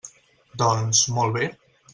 Doncs, 0.61 1.03
molt 1.19 1.39
bé. 1.39 1.55